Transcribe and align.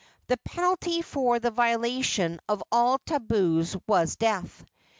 The 0.29 0.37
penalty 0.37 1.03
for 1.03 1.37
the 1.37 1.51
violation 1.51 2.39
of 2.49 2.63
all 2.71 2.97
tabus 3.05 3.75
was 3.87 4.15
death. 4.15 4.65